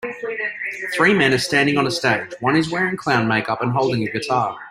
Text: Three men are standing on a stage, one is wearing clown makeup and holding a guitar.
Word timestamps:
Three 0.95 1.13
men 1.13 1.31
are 1.31 1.37
standing 1.37 1.77
on 1.77 1.85
a 1.85 1.91
stage, 1.91 2.33
one 2.39 2.55
is 2.55 2.71
wearing 2.71 2.97
clown 2.97 3.27
makeup 3.27 3.61
and 3.61 3.71
holding 3.71 4.01
a 4.07 4.09
guitar. 4.11 4.57